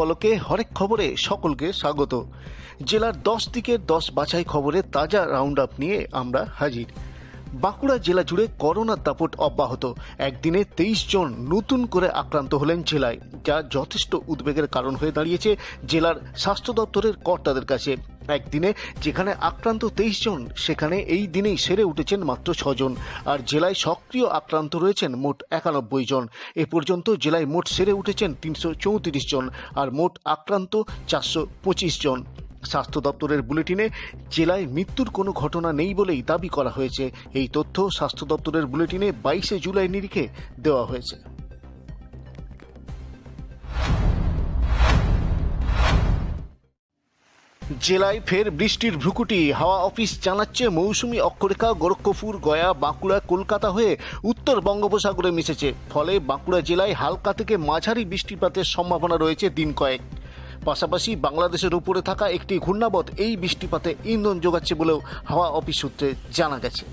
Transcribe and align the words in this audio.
পলকে 0.00 0.36
হরেক 0.36 0.68
খবরে 0.74 1.06
সকলকে 1.16 1.72
স্বাগত। 1.72 2.12
জেলার 2.84 3.22
দশ 3.22 3.42
দিকের 3.48 3.80
দশ 3.86 4.04
বাছাই 4.12 4.44
খবরে 4.44 4.82
তাজা 4.82 5.22
রাউন্ড 5.26 5.60
আপ 5.60 5.70
নিয়ে 5.78 6.06
আমরা 6.12 6.46
হাজির। 6.54 6.88
বাঁকুড়া 7.64 7.96
জেলা 8.06 8.22
জুড়ে 8.22 8.44
করোনার 8.58 9.02
দাপট 9.06 9.32
অব্যাহত। 9.48 9.84
একদিনে 10.18 10.60
তেইশ 10.78 11.00
জন 11.12 11.28
নতুন 11.54 11.80
করে 11.86 12.08
আক্রান্ত 12.22 12.52
হলেন 12.54 12.78
জেলায়, 12.82 13.18
যা 13.46 13.56
যথেষ্ট 13.70 14.12
উদ্বেগের 14.32 14.66
কারণ 14.68 14.94
হয়ে 14.94 15.16
দাঁড়িয়েছে 15.16 15.50
জেলার 15.90 16.16
স্বাস্থ্য 16.42 16.72
দপ্তরের 16.72 17.14
কর্তাদের 17.26 17.64
কাছে। 17.64 17.92
একদিনে 18.28 18.70
যেখানে 19.04 19.30
আক্রান্ত 19.50 19.82
তেইশ 19.98 20.16
জন, 20.24 20.40
সেখানে 20.56 20.96
এই 21.14 21.24
দিনেই 21.26 21.58
সেরে 21.64 21.84
উঠেছেন 21.84 22.20
মাত্র 22.30 22.48
ছজন 22.54 22.92
আর 23.24 23.38
জেলায় 23.50 23.74
সক্রিয় 23.74 24.26
আক্রান্ত 24.26 24.72
রয়েছেন 24.76 25.10
মোট 25.24 25.38
একানব্বই 25.50 26.04
জন। 26.04 26.24
এ 26.62 26.64
পর্যন্ত 26.72 27.06
জেলায় 27.24 27.46
মোট 27.46 27.66
সেরে 27.68 27.92
উঠেছেন 27.92 28.30
তিনশো 28.42 28.68
চৌত্রিশ 28.74 29.24
জন, 29.32 29.44
আর 29.80 29.88
মোট 29.98 30.18
আক্রান্ত 30.24 30.82
চারশো 31.08 31.46
পঁচিশ 31.64 31.94
জন। 32.02 32.18
স্বাস্থ্য 32.64 33.00
দপ্তরের 33.00 33.42
বুলেটিনে 33.42 33.88
জেলায় 34.30 34.66
মৃত্যুর 34.66 35.10
কোনো 35.10 35.32
ঘটনা 35.32 35.72
নেই 35.72 35.94
বলেই 35.94 36.22
দাবি 36.22 36.48
করা 36.48 36.70
হয়েছে। 36.70 37.10
এই 37.34 37.48
তথ্য 37.52 37.90
স্বাস্থ্য 37.90 38.26
দপ্তরের 38.26 38.66
বুলেটিনে 38.66 39.12
বাইশে 39.22 39.58
জুলাই 39.58 39.88
নিরিখে 39.88 40.28
দেওয়া 40.60 40.84
হয়েছে। 40.84 41.16
জেলায় 47.80 48.20
ফের 48.26 48.50
বৃষ্টির 48.50 48.96
ভ্রুকুটি। 48.96 49.52
হাওয়া 49.52 49.78
অফিস 49.78 50.22
জানাচ্ছে 50.22 50.68
মৌসুমি 50.68 51.20
অক্ষরেখা, 51.20 51.72
গোরক্ষপুর, 51.72 52.38
গয়া, 52.38 52.72
বাঁকুড়া, 52.72 53.20
কলকাতা 53.20 53.70
হয়ে 53.70 53.96
উত্তর 54.24 54.60
বঙ্গোপসাগরে 54.60 55.30
মিশেছে। 55.30 55.74
ফলে 55.90 56.18
বাঁকুড়া 56.18 56.60
জেলায় 56.60 56.92
হালকা 56.92 57.32
থেকে 57.32 57.56
মাঝারি 57.56 58.04
বৃষ্টিপাতের 58.04 58.64
সম্ভাবনা 58.64 59.16
রয়েছে 59.16 59.50
দিন 59.50 59.72
কয়েক। 59.72 60.00
পাশাপাশি 60.68 61.10
বাংলাদেশের 61.26 61.74
উপরে 61.74 62.00
থাকা 62.02 62.26
একটি 62.36 62.54
ঘূর্ণাবত 62.58 63.06
এই 63.24 63.32
বৃষ্টিপাতে 63.42 63.90
ইন্ধন 64.04 64.36
যোগাচ্ছে 64.44 64.74
বলেও 64.80 64.98
হাওয়া 65.30 65.48
অফিস 65.58 65.76
সূত্রে 65.82 66.08
জানা 66.36 66.58
গেছে। 66.58 66.84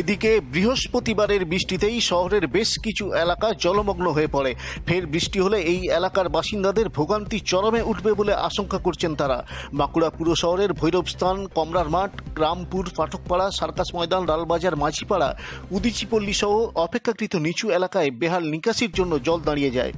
এদিকে 0.00 0.30
বৃহস্পতিবারের 0.52 1.42
বৃষ্টিতেই 1.44 1.98
শহরের 2.10 2.44
বেশ 2.46 2.70
কিছু 2.84 3.04
এলাকা 3.24 3.48
জলমগ্ন 3.64 4.06
হয়ে 4.16 4.32
পড়ে। 4.32 4.52
ফের 4.86 5.04
বৃষ্টি 5.06 5.38
হলে 5.40 5.58
এই 5.72 5.80
এলাকার 5.98 6.28
বাসিন্দাদের 6.28 6.86
ভোগান্তি 6.88 7.38
চরমে 7.50 7.82
উঠবে 7.82 8.12
বলে 8.12 8.32
আশঙ্কা 8.48 8.78
করছেন 8.78 9.12
তারা। 9.14 9.38
বাঁকুড়া 9.74 10.08
পুর 10.10 10.28
শহরের 10.42 10.70
ভৈরবস্থান, 10.72 11.36
কমরার 11.56 11.88
মাঠ, 11.88 12.12
গ্রামপুর, 12.34 12.84
ফাটকপাড়া, 12.96 13.46
সার্কাস 13.50 13.88
ময়দান, 13.94 14.22
লালবাজার, 14.30 14.74
মাঝিপাড়া 14.76 15.28
উদিচিপল্লী 15.70 16.34
সহ 16.42 16.52
অপেক্ষাকৃত 16.86 17.34
নিচু 17.46 17.66
এলাকায় 17.70 18.10
বেহাল 18.20 18.42
নিকাশির 18.52 18.92
জন্য 18.98 19.12
জল 19.26 19.38
দাঁড়িয়ে 19.48 19.74
যায়। 19.78 19.92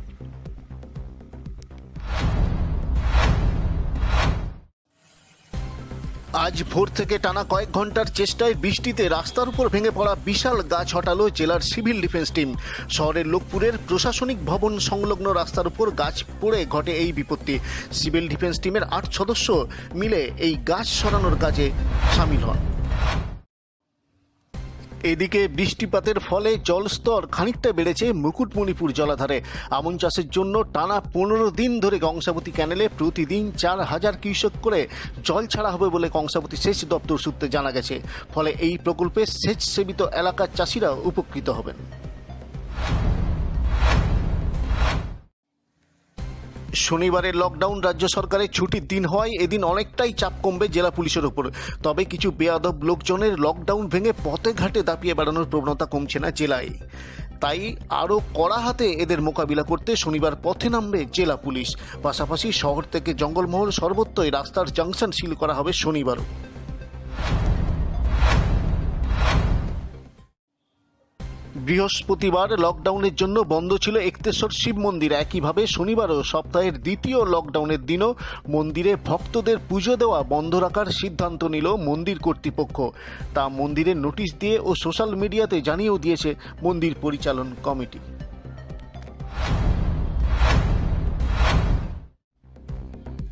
আজ 6.45 6.57
ভোর 6.73 6.89
থেকে 6.95 7.19
টানা 7.19 7.45
কয়েক 7.49 7.71
ঘণ্টার 7.73 8.09
চেষ্টায় 8.15 8.55
বৃষ্টিতে 8.55 9.05
রাস্তার 9.09 9.49
উপর 9.49 9.69
ভেঙে 9.69 9.91
পড়া 9.91 10.15
বিশাল 10.25 10.59
গাছ 10.63 10.89
হটালো 10.97 11.25
জেলার 11.31 11.61
সিভিল 11.61 12.01
ডিফেন্স 12.01 12.29
টিম। 12.33 12.49
শহরের 12.91 13.27
লোকপুরের 13.27 13.75
প্রশাসনিক 13.89 14.39
ভবন 14.47 14.73
সংলগ্ন 14.79 15.27
রাস্তার 15.33 15.67
উপর 15.67 15.87
গাছ 15.91 16.17
পড়ে 16.41 16.61
ঘটে 16.75 16.93
এই 16.93 17.13
বিপত্তি। 17.13 17.55
সিভিল 17.93 18.25
ডিফেন্স 18.29 18.57
টিমের 18.63 18.85
আট 18.97 19.05
সদস্য 19.19 19.49
মিলে 19.95 20.21
এই 20.47 20.55
গাছ 20.71 20.87
সরানোর 21.01 21.37
কাজে 21.41 21.67
সামিল 22.17 22.43
হন। 22.49 22.76
এদিকে 25.13 25.41
বৃষ্টিপাতের 25.59 26.19
ফলে 26.29 26.51
জলস্তর 26.69 27.23
খানিকটা 27.27 27.71
বেড়েছে 27.73 28.07
মুকুটমণিপুর 28.25 28.89
জলাধারে। 28.93 29.39
আমন 29.79 29.95
চাষের 30.03 30.29
জন্য 30.37 30.55
টানা 30.75 30.99
পনেরো 31.15 31.47
দিন 31.61 31.73
ধরে 31.81 31.97
কংসাবতী 31.99 32.51
ক্যানেলে 32.57 32.85
প্রতিদিন 32.99 33.45
চার 33.63 33.79
হাজার 33.91 34.15
কৃষক 34.23 34.53
করে 34.63 34.81
জল 35.25 35.43
ছাড়া 35.53 35.71
হবে 35.75 35.87
বলে 35.89 36.09
কংসাবতী 36.17 36.57
সেচ 36.65 36.79
দপ্তর 36.93 37.23
সূত্রে 37.25 37.47
জানা 37.49 37.71
গেছে। 37.77 37.95
ফলে 38.35 38.51
এই 38.67 38.75
প্রকল্পে 38.85 39.23
সেচ 39.41 39.61
সেবিত 39.75 40.01
এলাকার 40.21 40.51
চাষিরা 40.59 40.91
উপকৃত 41.11 41.49
হবেন। 41.59 41.77
শনিবারের 46.77 47.37
লকডাউন 47.37 47.81
রাজ্য 47.81 48.09
সরকারের 48.09 48.49
ছুটির 48.49 48.87
দিন 48.87 49.05
হওয়ায় 49.05 49.31
এদিন 49.31 49.65
অনেকটাই 49.65 50.13
চাপ 50.13 50.33
কমবে 50.43 50.69
জেলা 50.69 50.91
পুলিশের 50.91 51.25
ওপর। 51.25 51.51
তবে 51.83 52.05
কিছু 52.05 52.31
বেয়াদব 52.31 52.85
লোকজনের 52.85 53.41
লকডাউন 53.41 53.87
ভেঙে 53.87 54.13
পথে 54.25 54.53
ঘাটে 54.53 54.83
দাপিয়ে 54.83 55.15
বেড়ানোর 55.15 55.47
প্রবণতা 55.51 55.87
কমছে 55.87 56.19
না 56.19 56.31
জেলায়। 56.31 56.69
তাই 57.41 57.77
আরও 57.89 58.21
কড়া 58.35 58.59
হাতে 58.59 58.87
এদের 58.91 59.21
মোকাবিলা 59.21 59.63
করতে 59.63 59.97
শনিবার 59.97 60.33
পথে 60.43 60.69
নামবে 60.69 61.07
জেলা 61.13 61.37
পুলিশ। 61.37 61.77
পাশাপাশি 62.03 62.53
শহর 62.53 62.83
থেকে 62.93 63.15
জঙ্গলমহল 63.15 63.71
সর্বত্রই 63.71 64.31
রাস্তার 64.31 64.73
জাংশন 64.73 65.11
সিল 65.11 65.35
করা 65.35 65.55
হবে 65.55 65.73
শনিবারও। 65.73 66.25
বৃহস্পতিবার 71.67 72.49
লকডাউনের 72.65 73.15
জন্য 73.21 73.37
বন্ধ 73.55 73.71
ছিল 73.85 73.97
একতেশ্বর 74.11 74.51
শিব 74.61 74.77
মন্দির। 74.87 75.11
একইভাবে 75.25 75.63
শনিবারও 75.77 76.19
সপ্তাহের 76.33 76.75
দ্বিতীয় 76.87 77.19
লকডাউনের 77.35 77.83
দিনও 77.91 78.11
মন্দিরে 78.55 78.93
ভক্তদের 79.09 79.59
পুজো 79.69 79.95
দেওয়া 80.03 80.21
বন্ধ 80.35 80.53
রাখার 80.65 80.89
সিদ্ধান্ত 81.01 81.41
নিল 81.55 81.67
মন্দির 81.89 82.19
কর্তৃপক্ষ। 82.27 82.77
তা 83.35 83.45
মন্দিরের 83.61 83.99
নোটিশ 84.07 84.31
দিয়ে 84.43 84.57
ও 84.69 84.71
সোশ্যাল 84.85 85.11
মিডিয়াতে 85.23 85.57
জানিয়েও 85.69 86.03
দিয়েছে 86.05 86.31
মন্দির 86.67 86.93
পরিচালন 87.05 87.49
কমিটি। 87.67 88.01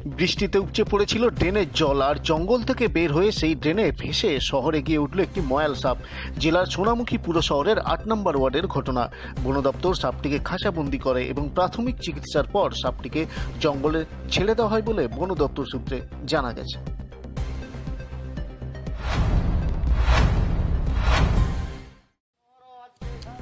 বৃষ্টিতে 0.07 0.59
উপচে 0.59 0.85
পড়েছিল 0.85 1.29
ড্রেনের 1.29 1.73
জল, 1.73 2.03
আর 2.03 2.17
জঙ্গল 2.23 2.63
থেকে 2.63 2.89
বের 2.89 3.13
হয়ে 3.13 3.33
সেই 3.33 3.55
ড্রেনে 3.55 3.91
ভেসে 3.91 4.41
শহরে 4.41 4.83
গিয়ে 4.83 4.99
উঠল 4.99 5.21
একটি 5.21 5.41
ময়াল 5.41 5.75
সাপ। 5.75 5.97
জেলার 6.39 6.67
সোনামুখী 6.67 7.19
পুর 7.19 7.43
শহরের 7.43 7.79
আট 7.79 8.01
নম্বর 8.07 8.37
ওয়ার্ডের 8.37 8.67
ঘটনা। 8.67 9.11
বন 9.45 9.61
দপ্তর 9.61 9.95
সাপটিকে 9.95 10.39
খাঁচাবন্দি 10.39 10.99
করে 10.99 11.25
এবং 11.27 11.49
প্রাথমিক 11.55 11.97
চিকিৎসার 12.01 12.45
পর 12.45 12.71
সাপটিকে 12.71 13.27
জঙ্গলে 13.61 14.05
ছেড়ে 14.31 14.55
দেওয়া 14.55 14.71
হয় 14.71 14.83
বলে 14.83 15.09
বন 15.09 15.35
দপ্তর 15.35 15.65
সূত্রে 15.65 16.01
জানা 16.27 16.53
গেছে। 16.53 16.94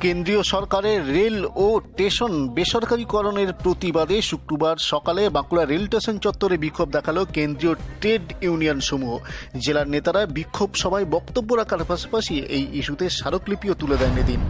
কেন্দ্রীয় 0.04 0.42
সরকারের 0.54 1.00
রেল 1.16 1.38
ও 1.64 1.66
স্টেশন 1.86 2.32
বেসরকারীকরণের 2.56 3.50
প্রতিবাদে 3.64 4.16
শুক্রবার 4.30 4.76
সকালে 4.92 5.22
বাঁকুড়া 5.36 5.64
রেল 5.64 5.84
স্টেশন 5.86 6.16
চত্বরে 6.24 6.56
বিক্ষোভ 6.64 6.88
দেখাল 6.96 7.18
কেন্দ্রীয় 7.36 7.74
ট্রেড 8.00 8.24
ইউনিয়ন 8.46 8.78
সমূহ। 8.88 9.12
জেলার 9.64 9.88
নেতারা 9.94 10.22
বিক্ষোভ 10.36 10.70
সভায় 10.82 11.06
বক্তব্য 11.14 11.50
রাখার 11.54 11.82
পাশাপাশি 11.90 12.34
এই 12.56 12.64
ইস্যুতে 12.80 13.06
স্মারকলিপিও 13.18 13.74
তুলে 13.80 13.96
দেন 14.02 14.14
এদিন। 14.22 14.40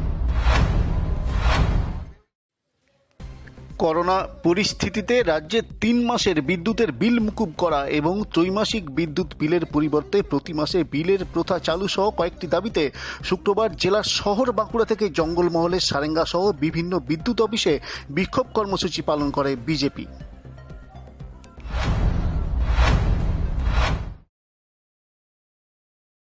করোনা 3.82 4.16
পরিস্থিতিতে 4.42 5.14
রাজ্যে 5.22 5.60
তিন 5.82 5.96
মাসের 6.06 6.38
বিদ্যুতের 6.42 6.90
বিল 6.92 7.16
মুকুব 7.20 7.50
করা 7.58 7.80
এবং 7.98 8.14
ত্রৈমাসিক 8.34 8.84
বিদ্যুৎ 8.90 9.30
বিলের 9.38 9.64
পরিবর্তে 9.66 10.18
প্রতি 10.22 10.52
মাসে 10.52 10.78
বিলের 10.84 11.22
প্রথা 11.34 11.56
চালু 11.58 11.86
সহ 11.88 12.06
কয়েকটি 12.10 12.46
দাবিতে 12.46 12.82
শুক্রবার 13.24 13.68
জেলার 13.76 14.06
শহর 14.18 14.46
বাঁকুড়া 14.52 14.86
থেকে 14.88 15.04
জঙ্গলমহলের 15.08 15.86
সারেঙ্গা 15.90 16.24
সহ 16.24 16.44
বিভিন্ন 16.60 16.92
বিদ্যুৎ 17.08 17.38
অফিসে 17.40 17.74
বিক্ষোভ 18.10 18.46
কর্মসূচি 18.54 19.00
পালন 19.02 19.28
করে 19.30 19.50
বিজেপি। 19.66 20.04